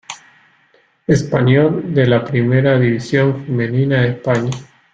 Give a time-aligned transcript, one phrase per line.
[1.05, 4.49] Espanyol de la Primera División Femenina de España.